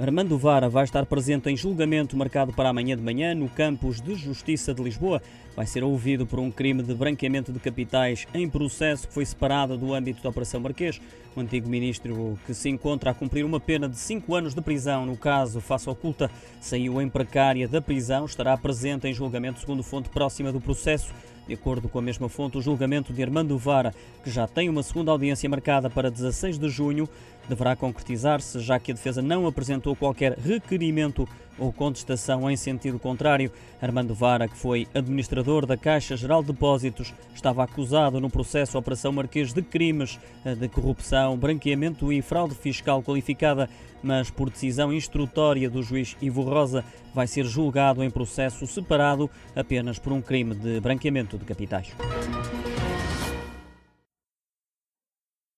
[0.00, 4.14] Armando Vara vai estar presente em julgamento marcado para amanhã de manhã no Campos de
[4.14, 5.20] Justiça de Lisboa.
[5.54, 9.76] Vai ser ouvido por um crime de branqueamento de capitais em processo que foi separado
[9.76, 10.98] do âmbito da Operação Marquês.
[11.36, 15.04] O antigo ministro, que se encontra a cumprir uma pena de cinco anos de prisão
[15.04, 16.30] no caso Faça Oculta,
[16.62, 21.12] saiu em precária da prisão, estará presente em julgamento segundo fonte próxima do processo.
[21.46, 23.92] De acordo com a mesma fonte, o julgamento de Armando Vara,
[24.22, 27.08] que já tem uma segunda audiência marcada para 16 de junho,
[27.50, 33.52] deverá concretizar-se, já que a defesa não apresentou qualquer requerimento ou contestação em sentido contrário.
[33.82, 39.12] Armando Vara, que foi administrador da Caixa Geral de Depósitos, estava acusado no processo Operação
[39.12, 40.18] Marquês de crimes
[40.58, 43.68] de corrupção, branqueamento e fraude fiscal qualificada,
[44.02, 46.82] mas por decisão instrutória do juiz Ivo Rosa,
[47.14, 51.94] vai ser julgado em processo separado apenas por um crime de branqueamento de capitais.